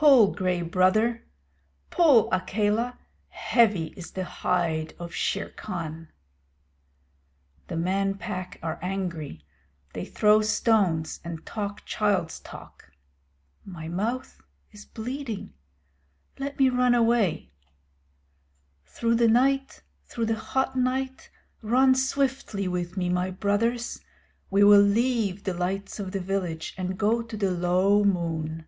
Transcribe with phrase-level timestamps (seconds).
[0.00, 1.24] Pull, Gray Brother!
[1.90, 2.96] Pull, Akela!
[3.30, 6.06] Heavy is the hide of Shere Khan.
[7.66, 9.44] The Man Pack are angry.
[9.94, 12.92] They throw stones and talk child's talk.
[13.64, 15.52] My mouth is bleeding.
[16.38, 17.50] Let me run away.
[18.86, 21.28] Through the night, through the hot night,
[21.60, 24.00] run swiftly with me, my brothers.
[24.48, 28.64] We will leave the lights of the village and go to the low moon.